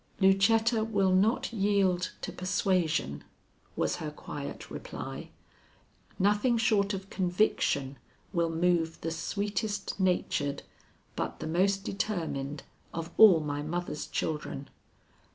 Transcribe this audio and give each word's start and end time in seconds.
"Lucetta 0.19 0.83
will 0.83 1.11
not 1.11 1.53
yield 1.53 2.11
to 2.21 2.31
persuasion," 2.31 3.23
was 3.75 3.97
her 3.97 4.09
quiet 4.09 4.71
reply. 4.71 5.29
"Nothing 6.17 6.57
short 6.57 6.95
of 6.95 7.11
conviction 7.11 7.99
will 8.33 8.49
move 8.49 8.99
the 9.01 9.11
sweetest 9.11 9.99
natured 9.99 10.63
but 11.15 11.39
the 11.39 11.45
most 11.45 11.83
determined 11.83 12.63
of 12.91 13.11
all 13.19 13.41
my 13.41 13.61
mother's 13.61 14.07
children. 14.07 14.71